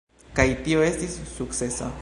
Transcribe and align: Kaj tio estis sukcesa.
Kaj 0.39 0.45
tio 0.69 0.81
estis 0.87 1.19
sukcesa. 1.37 1.89